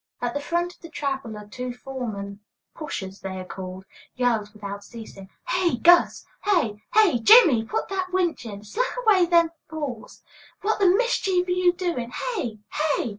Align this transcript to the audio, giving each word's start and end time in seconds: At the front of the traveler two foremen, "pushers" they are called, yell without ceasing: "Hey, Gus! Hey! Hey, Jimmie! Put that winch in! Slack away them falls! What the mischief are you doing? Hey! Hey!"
At 0.19 0.33
the 0.33 0.41
front 0.41 0.73
of 0.73 0.81
the 0.81 0.89
traveler 0.89 1.47
two 1.47 1.71
foremen, 1.73 2.39
"pushers" 2.73 3.19
they 3.19 3.37
are 3.39 3.45
called, 3.45 3.85
yell 4.15 4.47
without 4.51 4.83
ceasing: 4.83 5.29
"Hey, 5.49 5.77
Gus! 5.77 6.25
Hey! 6.43 6.81
Hey, 6.91 7.19
Jimmie! 7.19 7.65
Put 7.65 7.87
that 7.89 8.07
winch 8.11 8.43
in! 8.43 8.63
Slack 8.63 8.97
away 9.05 9.27
them 9.27 9.51
falls! 9.69 10.23
What 10.63 10.79
the 10.79 10.87
mischief 10.87 11.45
are 11.47 11.51
you 11.51 11.71
doing? 11.71 12.09
Hey! 12.33 12.57
Hey!" 12.73 13.09